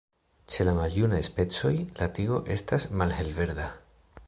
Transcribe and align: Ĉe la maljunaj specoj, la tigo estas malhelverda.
Ĉe 0.53 0.63
la 0.67 0.71
maljunaj 0.77 1.19
specoj, 1.27 1.73
la 2.01 2.09
tigo 2.17 2.41
estas 2.57 2.91
malhelverda. 3.03 3.71